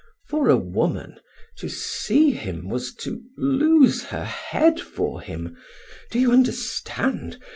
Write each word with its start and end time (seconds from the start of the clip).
For 0.27 0.49
a 0.49 0.57
woman, 0.57 1.19
to 1.57 1.69
see 1.69 2.31
him 2.31 2.69
was 2.69 2.91
to 3.01 3.21
lose 3.37 4.05
her 4.05 4.25
head 4.25 4.79
for 4.79 5.21
him; 5.21 5.55
do 6.09 6.17
you 6.17 6.31
understand? 6.31 7.37